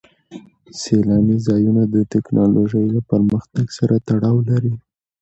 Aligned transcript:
سیلاني 0.79 1.35
ځایونه 1.47 1.83
د 1.93 1.95
تکنالوژۍ 2.13 2.85
له 2.95 3.01
پرمختګ 3.11 3.65
سره 3.77 3.95
تړاو 4.07 4.37
لري. 4.49 4.73